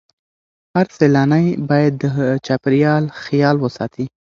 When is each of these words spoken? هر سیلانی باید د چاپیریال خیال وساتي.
هر 0.75 0.85
سیلانی 0.97 1.45
باید 1.69 1.93
د 2.01 2.03
چاپیریال 2.45 3.03
خیال 3.23 3.55
وساتي. 3.59 4.05